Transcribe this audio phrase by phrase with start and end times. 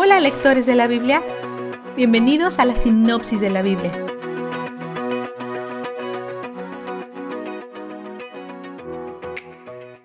[0.00, 1.24] Hola lectores de la Biblia,
[1.96, 3.90] bienvenidos a la sinopsis de la Biblia.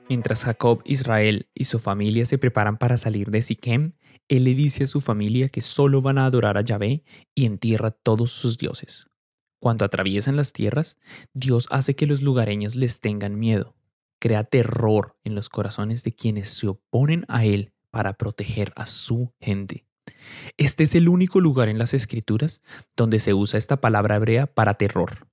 [0.09, 3.93] Mientras Jacob, Israel y su familia se preparan para salir de Siquem,
[4.29, 7.03] él le dice a su familia que solo van a adorar a Yahvé
[7.35, 9.05] y entierra todos sus dioses.
[9.59, 10.97] Cuando atraviesan las tierras,
[11.35, 13.75] Dios hace que los lugareños les tengan miedo,
[14.19, 19.31] crea terror en los corazones de quienes se oponen a él para proteger a su
[19.39, 19.85] gente.
[20.57, 22.61] Este es el único lugar en las escrituras
[22.97, 25.27] donde se usa esta palabra hebrea para terror.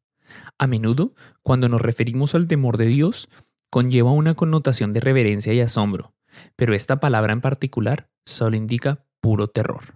[0.58, 3.30] A menudo, cuando nos referimos al temor de Dios,
[3.70, 6.12] conlleva una connotación de reverencia y asombro,
[6.54, 9.94] pero esta palabra en particular solo indica puro terror.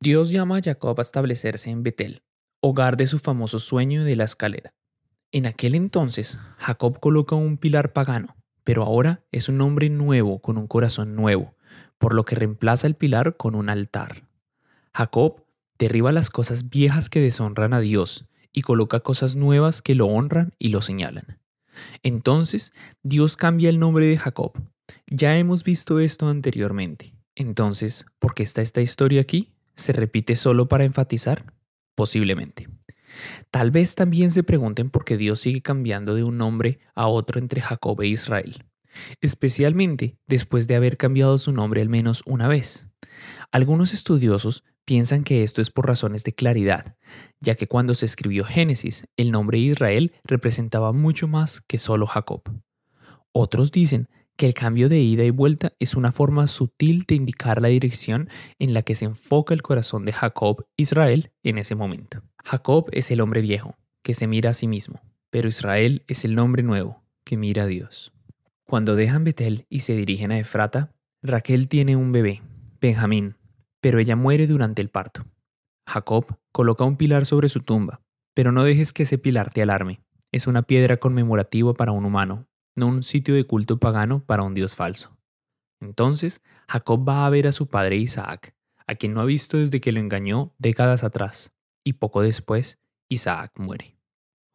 [0.00, 2.22] Dios llama a Jacob a establecerse en Betel,
[2.62, 4.74] hogar de su famoso sueño de la escalera.
[5.32, 10.56] En aquel entonces, Jacob coloca un pilar pagano, pero ahora es un hombre nuevo con
[10.56, 11.56] un corazón nuevo,
[12.00, 14.24] por lo que reemplaza el pilar con un altar.
[14.94, 15.44] Jacob
[15.78, 20.54] derriba las cosas viejas que deshonran a Dios y coloca cosas nuevas que lo honran
[20.58, 21.38] y lo señalan.
[22.02, 24.52] Entonces, Dios cambia el nombre de Jacob.
[25.08, 27.12] Ya hemos visto esto anteriormente.
[27.34, 29.52] Entonces, ¿por qué está esta historia aquí?
[29.76, 31.52] ¿Se repite solo para enfatizar?
[31.94, 32.68] Posiblemente.
[33.50, 37.38] Tal vez también se pregunten por qué Dios sigue cambiando de un nombre a otro
[37.38, 38.64] entre Jacob e Israel,
[39.20, 42.88] especialmente después de haber cambiado su nombre al menos una vez.
[43.52, 46.96] Algunos estudiosos piensan que esto es por razones de claridad,
[47.40, 52.42] ya que cuando se escribió Génesis, el nombre Israel representaba mucho más que solo Jacob.
[53.32, 57.60] Otros dicen que el cambio de ida y vuelta es una forma sutil de indicar
[57.60, 62.22] la dirección en la que se enfoca el corazón de Jacob Israel en ese momento.
[62.44, 66.34] Jacob es el hombre viejo, que se mira a sí mismo, pero Israel es el
[66.34, 68.12] nombre nuevo, que mira a Dios.
[68.70, 70.92] Cuando dejan Betel y se dirigen a Efrata,
[71.24, 72.40] Raquel tiene un bebé,
[72.80, 73.34] Benjamín,
[73.80, 75.26] pero ella muere durante el parto.
[75.88, 78.00] Jacob coloca un pilar sobre su tumba,
[78.32, 80.04] pero no dejes que ese pilar te alarme.
[80.30, 84.54] Es una piedra conmemorativa para un humano, no un sitio de culto pagano para un
[84.54, 85.18] dios falso.
[85.80, 88.54] Entonces, Jacob va a ver a su padre Isaac,
[88.86, 92.78] a quien no ha visto desde que lo engañó décadas atrás, y poco después,
[93.08, 93.99] Isaac muere.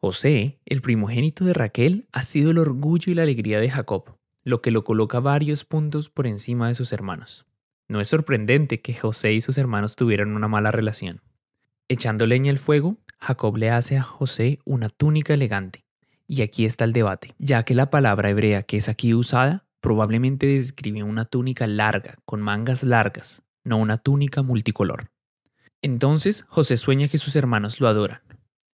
[0.00, 4.60] José, el primogénito de Raquel, ha sido el orgullo y la alegría de Jacob, lo
[4.60, 7.46] que lo coloca varios puntos por encima de sus hermanos.
[7.88, 11.22] No es sorprendente que José y sus hermanos tuvieran una mala relación.
[11.88, 15.84] Echando leña al fuego, Jacob le hace a José una túnica elegante,
[16.26, 20.46] y aquí está el debate, ya que la palabra hebrea que es aquí usada probablemente
[20.46, 25.10] describe una túnica larga, con mangas largas, no una túnica multicolor.
[25.80, 28.20] Entonces José sueña que sus hermanos lo adoran.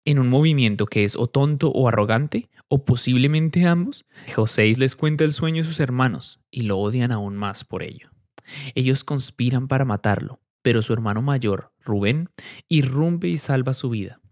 [0.08, 5.22] En un movimiento que es o tonto o arrogante, o posiblemente ambos, José les cuenta
[5.24, 8.08] el sueño a sus hermanos y lo odian aún más por ello.
[8.74, 12.30] Ellos conspiran para matarlo, pero su hermano mayor, Rubén,
[12.70, 14.22] irrumpe y salva su vida.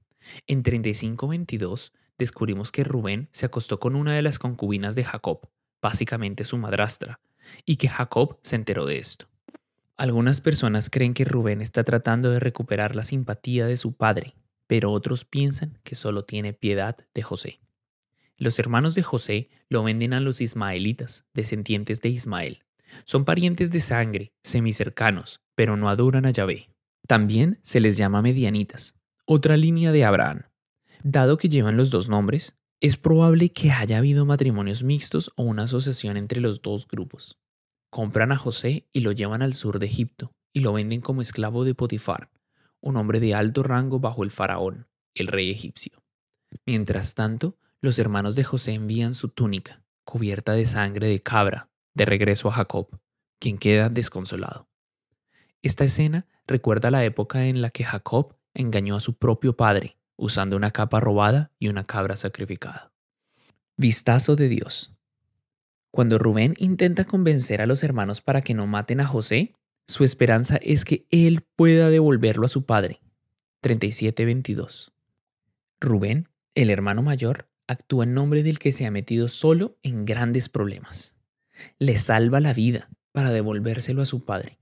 [0.46, 5.46] En 3522 descubrimos que Rubén se acostó con una de las concubinas de Jacob,
[5.82, 7.20] básicamente su madrastra,
[7.66, 9.26] y que Jacob se enteró de esto.
[9.98, 14.92] Algunas personas creen que Rubén está tratando de recuperar la simpatía de su padre, pero
[14.92, 17.60] otros piensan que solo tiene piedad de José.
[18.36, 22.64] Los hermanos de José lo venden a los ismaelitas, descendientes de Ismael.
[23.04, 26.68] Son parientes de sangre, semicercanos, pero no adoran a Yahvé.
[27.06, 28.94] También se les llama medianitas,
[29.24, 30.42] otra línea de Abraham.
[31.02, 35.62] Dado que llevan los dos nombres, es probable que haya habido matrimonios mixtos o una
[35.62, 37.38] asociación entre los dos grupos.
[37.90, 41.64] Compran a José y lo llevan al sur de Egipto y lo venden como esclavo
[41.64, 42.28] de Potifar,
[42.86, 46.04] un hombre de alto rango bajo el faraón, el rey egipcio.
[46.64, 52.04] Mientras tanto, los hermanos de José envían su túnica, cubierta de sangre de cabra, de
[52.04, 52.86] regreso a Jacob,
[53.40, 54.68] quien queda desconsolado.
[55.62, 60.56] Esta escena recuerda la época en la que Jacob engañó a su propio padre usando
[60.56, 62.92] una capa robada y una cabra sacrificada.
[63.76, 64.94] Vistazo de Dios.
[65.90, 69.54] Cuando Rubén intenta convencer a los hermanos para que no maten a José,
[69.86, 73.00] su esperanza es que él pueda devolverlo a su padre.
[73.62, 74.92] 37:22.
[75.80, 80.48] Rubén, el hermano mayor, actúa en nombre del que se ha metido solo en grandes
[80.48, 81.14] problemas.
[81.78, 84.58] Le salva la vida para devolvérselo a su padre.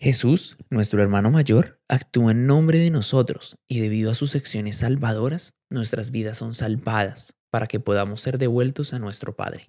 [0.00, 5.52] Jesús, nuestro hermano mayor, actúa en nombre de nosotros y debido a sus acciones salvadoras,
[5.68, 9.68] nuestras vidas son salvadas para que podamos ser devueltos a nuestro Padre.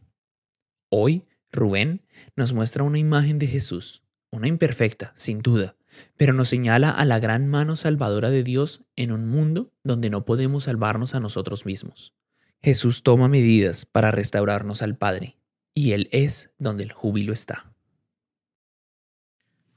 [0.89, 2.05] Hoy, Rubén
[2.37, 5.75] nos muestra una imagen de Jesús, una imperfecta, sin duda,
[6.17, 10.25] pero nos señala a la gran mano salvadora de Dios en un mundo donde no
[10.25, 12.13] podemos salvarnos a nosotros mismos.
[12.61, 15.37] Jesús toma medidas para restaurarnos al Padre,
[15.73, 17.71] y Él es donde el júbilo está.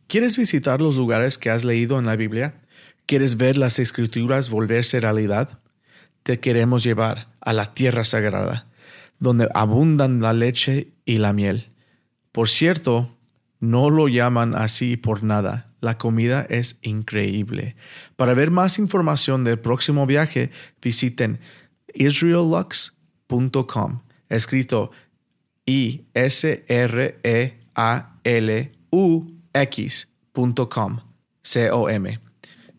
[0.06, 2.60] ¿Quieres visitar los lugares que has leído en la Biblia?
[3.06, 5.60] ¿Quieres ver las escrituras volverse realidad?
[6.22, 8.68] Te queremos llevar a la tierra sagrada,
[9.18, 11.70] donde abundan la leche y la miel.
[12.32, 13.13] Por cierto,
[13.70, 15.70] no lo llaman así por nada.
[15.80, 17.76] La comida es increíble.
[18.16, 20.50] Para ver más información del próximo viaje,
[20.80, 21.40] visiten
[21.94, 24.90] israellux.com, escrito
[25.66, 31.00] I S R E A L U x.com,
[31.42, 32.20] C-O-M,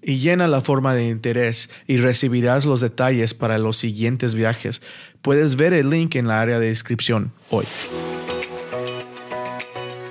[0.02, 4.82] y llena la forma de interés y recibirás los detalles para los siguientes viajes.
[5.22, 7.66] Puedes ver el link en la área de descripción hoy.